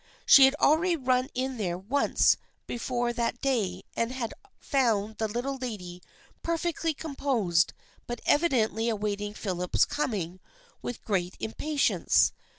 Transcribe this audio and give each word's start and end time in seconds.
She 0.25 0.45
had 0.45 0.55
already 0.59 0.95
run 0.95 1.29
in 1.35 1.57
there 1.57 1.77
once 1.77 2.35
before 2.65 3.13
that 3.13 3.39
day 3.39 3.83
and 3.95 4.11
had 4.11 4.33
found 4.59 5.17
the 5.17 5.27
Little 5.27 5.57
Lady 5.57 6.01
perfectly 6.41 6.95
composed 6.95 7.71
but 8.07 8.19
evi 8.25 8.49
dently 8.49 8.91
awaiting 8.91 9.35
Philip's 9.35 9.85
coming 9.85 10.39
with 10.81 11.05
great 11.05 11.35
im 11.39 11.51
patience. 11.53 12.31